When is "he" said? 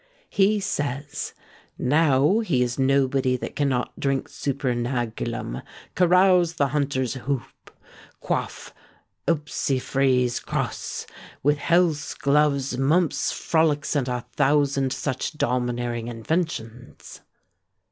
0.31-0.59, 2.39-2.63